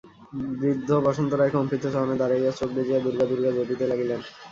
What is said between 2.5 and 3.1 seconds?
চোখ বুঁজিয়া